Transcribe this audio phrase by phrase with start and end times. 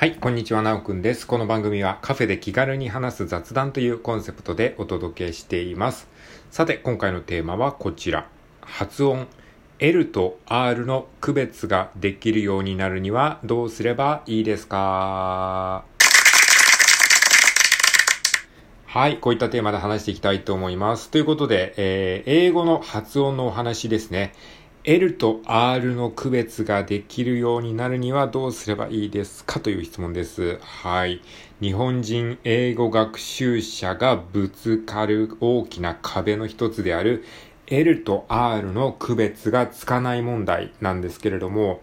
[0.00, 1.26] はい、こんにちは、なおくんです。
[1.26, 6.08] この番組はカフェで気軽に話す雑談というコンセプトでお届けしています。
[6.50, 8.26] さて、今回のテーマはこちら。
[8.62, 9.26] 発音。
[9.78, 15.84] L と R の区別ができるようになるにはどうすればいいですか？
[18.86, 21.10] はい、こういったテーマで話していきたいと思います。
[21.10, 24.32] ということで、えー、英語の発音のお話ですね。
[24.84, 30.58] L と R の区別ができるようになるにはどうすればいいですかという質問です。
[30.62, 31.20] はい。
[31.60, 37.24] 日本人英語学習者がぶつかる大きな壁の一つである
[37.66, 41.82] L と R の区別がつかない問題なんですけれども、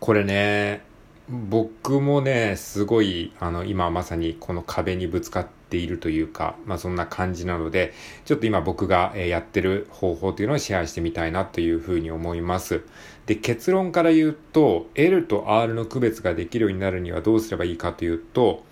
[0.00, 0.85] これね、
[1.28, 7.92] 僕もね、すごい、あの、今まさにこの壁にぶつかっているというか、まあそんな感じなので、
[8.24, 12.82] ちょっと今僕がやってる方法というのをシェアしてみたいなというふうに思います。
[13.26, 18.62] で、結論から言うと、L と R の区別ができるようになるにはどうすればいいかというと、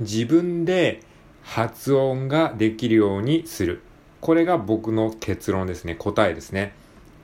[0.00, 1.02] 自分で
[1.44, 3.82] 発音ができるようにする。
[4.20, 5.94] これが僕の結論ですね。
[5.94, 6.72] 答えですね。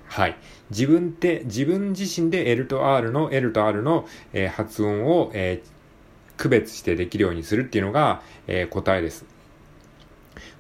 [0.09, 0.37] はい。
[0.71, 9.25] 自分って、自分自身で L と R の、L と R の、えー、発音を、えー、区別してできるようにするっていうのが、えー、答えです。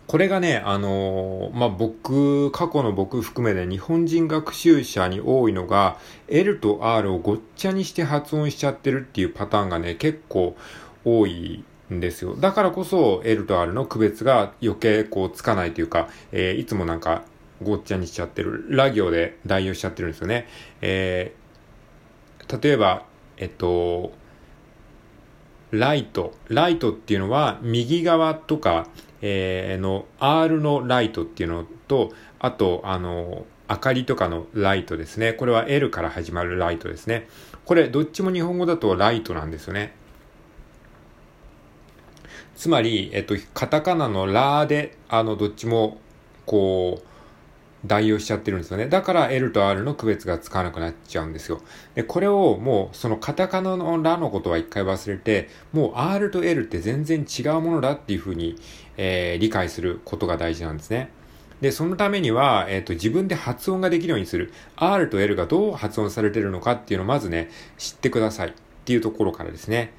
[0.07, 10.57] これがね、あのまあ、僕、過去の僕含めて日本人学習者に多いのが、L と R をごっちゃにして発音しちゃってるっていうパターンがね、結構
[11.05, 12.37] 多いんですよ。
[12.37, 17.23] だからこそ L と R の区別が余計こうつかないというか、えー、いつもなんか
[17.63, 18.67] ごっちゃにしちゃってる。
[18.69, 20.47] ラ行で代用しちゃってるんですよね。
[20.81, 23.05] えー、例えば、
[23.37, 24.13] えっと、
[25.71, 26.35] ライト。
[26.49, 28.87] ライトっていうのは、右側とか、
[29.21, 35.33] えー、の、R のライトっていうのと、あと、あの、明かりとかのライトですね。
[35.33, 37.29] これは L から始まるライトですね。
[37.65, 39.95] これ、どっちも日本語だとライトなんですよね。
[42.55, 45.99] つまり、えっと、カタカナのラで、あの、どっちも、
[46.47, 47.16] こう、
[47.85, 48.89] 代用しちゃってるんですよね。
[48.89, 51.61] だから L と R の区別がつかなくなっちゃうんですよ。
[51.95, 58.57] で、これをもうそのカタカナのラのことは一回忘れて、もう R と L って全然違うものだっていうふうに、
[58.97, 61.11] えー、理解することが大事なんですね。
[61.61, 64.53] で、そのためには、えっ、ー、と、自分で発音ができるようにする。
[64.77, 68.53] R と L がどう発音されてるのかっていうのをまずね、知ってくださいっ
[68.85, 69.93] ていうところからですね。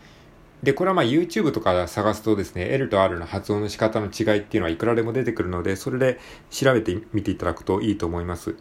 [0.63, 6.19] で、これはまあ YouTube とか探すとですね、L と R の発音の仕方の違いっていうのはいくらでも出てくるので、それで
[6.49, 8.55] 調べてみていただくといいと思います。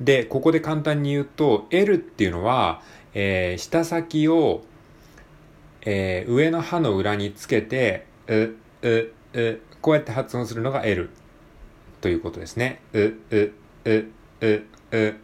[0.00, 2.82] で、ここで簡単に言うと、L っていうのは、
[3.14, 4.64] えー、舌先を、
[5.82, 8.34] えー、上の歯の裏につけて、う、
[8.82, 11.10] う、う、こうやって発音するのが L
[12.00, 12.80] ということですね。
[12.92, 13.16] う、う、
[13.84, 14.06] う、
[14.40, 15.14] う、う。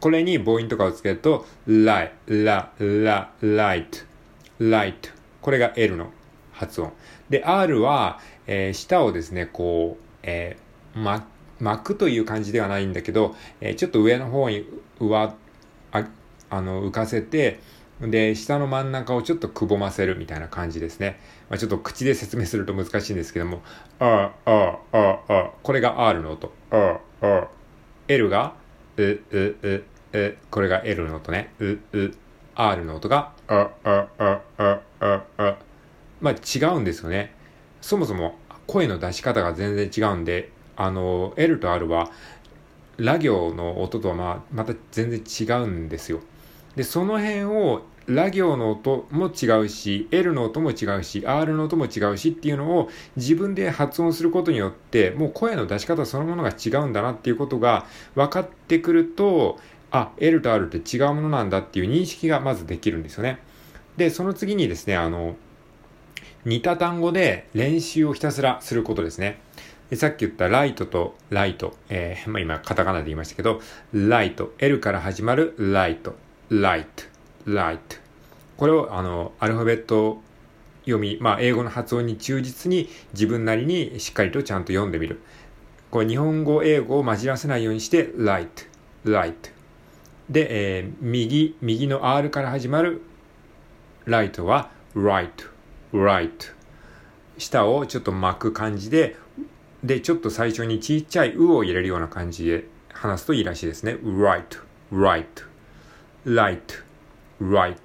[0.00, 3.98] これに母音とかをつけると、ライ、ラ、ラ、ライト、
[4.60, 5.17] ライト。
[5.48, 6.12] これが L の
[6.52, 6.92] 発音。
[7.30, 11.26] で、R は、えー、舌をですね、こう、えー、ま、
[11.58, 14.66] 巻くという感じではないんだけど、えー、ちょっと上の方に
[15.00, 15.34] 上、
[15.90, 16.04] あ
[16.50, 17.60] あの、浮かせて、
[18.02, 21.18] で、下の真ん中をちょっとくぼませるみたいな感じですね。
[21.48, 23.62] まあ、ちょっと口で説明すると難しいんですけども、
[24.00, 26.52] あ、あ、あ、あ、これが R の音。
[26.70, 27.48] あ、あ、
[28.06, 28.52] L が、
[28.98, 29.22] う、う、
[29.62, 31.54] う、う、これが L の音ね。
[31.58, 32.14] う、う、
[32.54, 35.58] R の音が、あ、あ、あ、あ、あ、あ、
[36.20, 37.34] まあ違うんですよね。
[37.80, 38.36] そもそも
[38.66, 42.10] 声の出し方が全然違うんで、あの、L と R は、
[42.98, 46.20] ラ行の音とはまあ、また全然違うんですよ。
[46.76, 59.58] で、その辺を、ラ行の音も違うし、L の音も違うし、R の音も違うしっていうのを自分で発音することによって、もう声の出し方そのものが違うんだなっていうことが分かってくると、
[59.90, 63.40] あ、L と R って違うものなんだっていう認識がまずできるんですよね。
[63.98, 65.34] で、その次にですね、あの、
[66.44, 69.40] 似た単語で練習をひたすらすることですね。
[69.90, 73.60] でさっき言ったライトとライト、えー、 まあ、今カタカナで言いましたけど、
[73.92, 76.14] ライト、L から始まるライト、
[76.48, 77.04] ライト、
[77.44, 77.96] ライト。
[78.56, 80.22] これをあの、アルファベット
[80.82, 85.18] 読み、まあ、英語の発音に忠実に自分なりにしっかりとちゃんと読んでみる。
[85.90, 88.62] これ日本語、英語を混じらせないようにして、ライト、
[89.10, 89.50] ライト。
[90.30, 93.02] で、えー、右、右の R から始まる
[94.08, 95.30] ライトは right,
[95.92, 96.30] right。
[97.36, 99.16] 下をちょっと巻く感じで、
[99.84, 103.98] で、ちょっと最初にちっちゃい「う」を入れるような感じで話すといいらしいですね。
[104.02, 104.44] right,
[104.90, 105.26] right,
[106.26, 106.58] light,
[107.40, 107.76] right。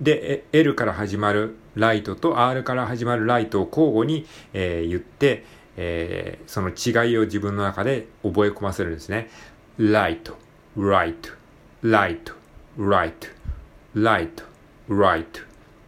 [0.00, 5.44] で、L から始まるライトと R から始まるライトを交互に、えー、言って、
[5.76, 9.28] えー、その違いを自分の中で覚え込ませるんですね。
[9.76, 10.32] light,
[10.76, 11.32] right,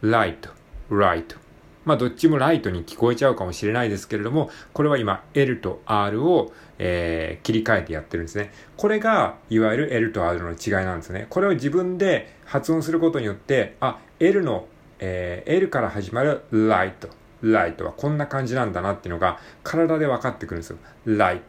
[0.01, 0.47] light, right, light, right,
[0.89, 1.41] light, right。
[1.85, 8.51] まあ、どっちもライトに聞こえちゃうかもしれないですけれども、これは今 L と R を、えー、切り替えてやってるんですね。
[8.77, 11.25] これが、いわゆる L と R の違いなんですね。
[11.29, 14.67] これを自分で発音することによって、あ、L の、
[14.99, 17.09] えー、L から始まる light。
[17.43, 20.77] light はこんな感じなんだなっていうのが体で分かってくるんですよ。
[21.07, 21.41] light。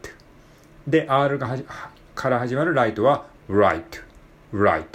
[0.87, 1.65] で、R がはじ
[2.15, 3.83] から始まるライトは right。
[4.51, 4.87] right。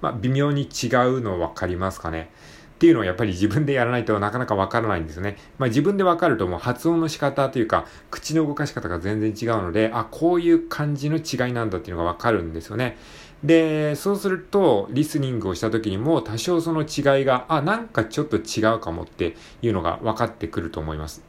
[0.00, 2.30] まあ、微妙に違うの分かりますかね。
[2.76, 5.38] っていうのをやっぱり自分でやらないとなかなかわからないんですよね。
[5.58, 12.98] まあ自分でわかるともう発音の仕方というか、口の動かし方が全然違うので、あ、こういう感じの違いなんだっていうのがわかるんですよね。
[13.42, 21.22] で、そうすると、リスニングをした時にも多少その違いが、あ、なんかちょっと違うかもっていうのが分かってくると思います。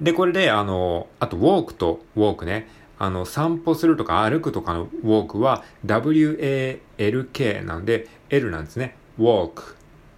[0.00, 2.68] で、これで、あの、あと、ウォークとウォークね。
[2.98, 8.96] あの、散歩するとか歩くとかのウォークは WALK なんで L なんですね。
[9.18, 9.74] walk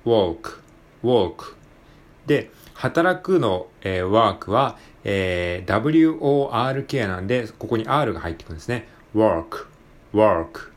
[0.07, 0.61] walk,
[1.03, 1.55] walk
[2.27, 8.89] で、働くの、えー、work は、えー、work なんで、ここに r が入ってくるんですね。
[9.15, 9.67] work,
[10.15, 10.71] work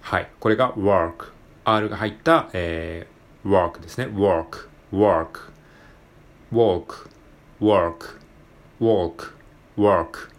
[0.00, 0.28] はい。
[0.40, 1.32] これが work。
[1.64, 4.06] r が入った、えー、work ですね。
[4.06, 5.50] work, work,
[6.52, 7.08] walk,
[7.60, 8.18] work,
[8.80, 9.32] walk,
[9.76, 10.35] work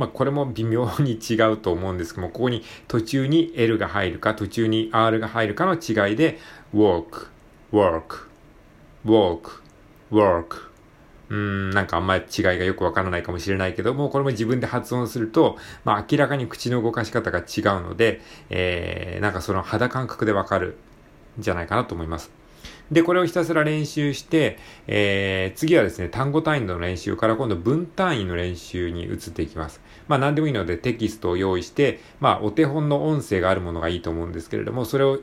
[0.00, 6.38] まあ、これも微妙に違うと思うんですけども、ここに途中に L が入るか、途中に R が入るかの違いで、
[6.74, 7.26] walk,
[7.70, 8.26] work,
[9.04, 9.60] walk,
[10.10, 10.70] work
[11.28, 17.44] うん、なんかあんまり違いがよくわからないかもしれないけども、これも自分で発音すると、まあ明らかに口の動かし方が違う
[17.82, 20.78] ので、えー、なんかその肌感覚でわかる
[21.38, 22.39] んじゃないかなと思います。
[22.90, 29.80] で、これをひたすら練習して、えー、次はですね、単語単位の練習から今度文単位の練習に移っていきます。
[30.08, 35.20] まあ何でもいいのでテキストを用意して、まあお手本の音声があるものがいいと思うんですけれども、それを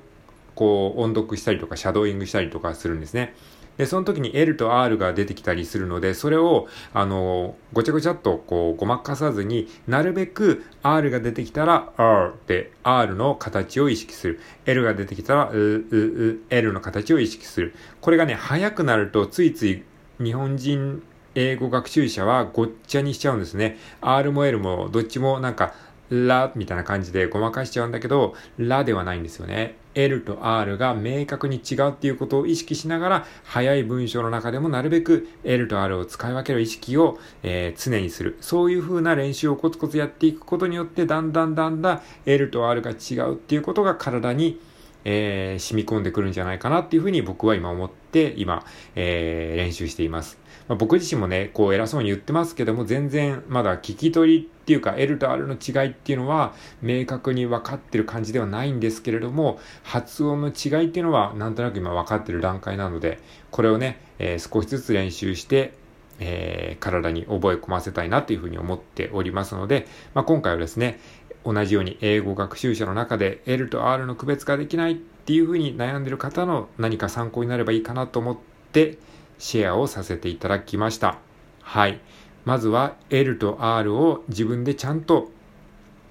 [0.55, 3.35] こう音読したりとかシャドーイングしたりとかするんですね。
[3.77, 14.39] で、その時に L と R が出てきたりするので、それを、あの、ごちゃごちゃっとこう、ごまかさずになるべく R が出てきたら R で R の形を意識する。
[14.65, 17.75] L が出てきたら、L の形を意識する。
[18.01, 19.83] これがね、早くなるとついつい
[20.19, 21.03] 日本人
[21.35, 23.77] 英語学習者はごっちゃにしちゃうんですね。
[24.01, 25.75] R も L もどっちもなんか、
[26.09, 29.75] ラみたいな感じでごまかしちゃうんだけど、ラではないんですよね。
[29.95, 38.37] L と R が明確に違うっていうことを意識しながら、早い文章の中でもなるべく L と R を使い分ける意識を、えー、常にする。
[38.41, 44.59] そういう風な練習をコツコツやっていくことによって、だんだんだんだん L と R が違うっていうことが体に、
[45.09, 48.65] えー、染み込んでくるんじゃないかなっていうふうに僕は今思って今、
[48.95, 50.37] えー、練習しています。
[50.67, 63.19] まあ、僕自身もね、こう偉そうに言ってますけども、全然まだ聞き取りっていうか L と R の違いっていうのは明確に分かってる感じではないんですけれども、発音の違いっていうのはなんとなく今分かってる段階なので、
[63.49, 65.73] これをね、えー、少しずつ練習して、
[66.19, 70.99] えー、体に覚え込ませたいなというふうに思っておりますので、まあ、今回はですね、
[71.47, 78.37] 同じように英語学習者の中で L と R の区別ができないっていうふうに悩んでる方の何か参考になればいいかなと思っ
[78.73, 78.97] て
[79.39, 81.19] シェアをさせていただきました。
[81.61, 82.01] はい。
[82.43, 85.31] まずは L と R を自分でちゃんと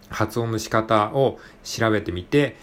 [0.08, 2.56] 発音の仕方を調べてみて、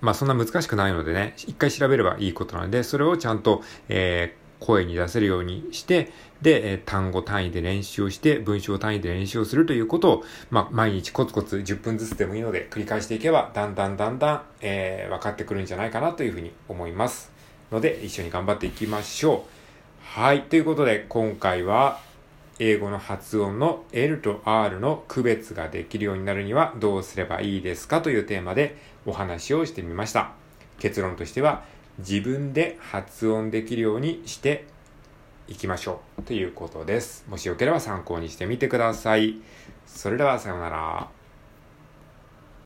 [0.00, 17.30] まあそんな難しくないのでね、一回調べればいいことなので、それをちゃんと、えー、声に出せるようにして、で、単語単位で練習をして、文章単位で練習をするということを、まあ、毎日コツコツ10分ずつでもいいので繰り返していけば、だんだんだんだん、えー、分かってくるんじゃないかなというふうに思います。
[17.70, 19.54] ので、一緒に頑張っていきましょう。
[20.02, 20.42] はい。
[20.42, 22.00] ということで、今回は、
[22.58, 30.32] 英語の発音の L と R の区別ができるようになるにはどうすればいいですかというテーマでお話をしてみました。
[30.78, 31.64] 結論としては、
[31.98, 34.66] 自分で発音できるようにして
[35.46, 37.24] いきましょうということです。
[37.28, 39.36] もしよければ参考にしてみてください。
[39.86, 41.13] それではさようなら。